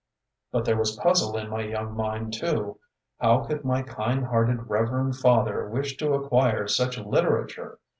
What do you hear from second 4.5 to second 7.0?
reverend father wish to acquire such